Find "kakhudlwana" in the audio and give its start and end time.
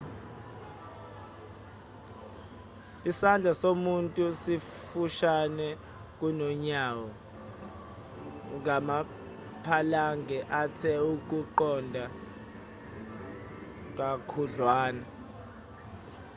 13.97-15.05